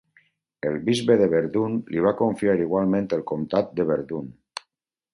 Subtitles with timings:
[0.69, 4.37] El bisbe de Verdun li va confiar igualment el comtat de Verdun.